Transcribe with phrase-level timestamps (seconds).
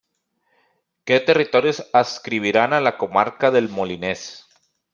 [1.05, 4.47] ¿Qué territorios adscribirán a la comarca del Molinés?